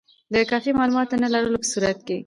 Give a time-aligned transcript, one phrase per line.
[0.33, 2.17] د کافي معلوماتو نه لرلو په صورت کې.